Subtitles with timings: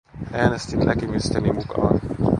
[0.33, 1.99] Äänestin näkemysteni mukaan.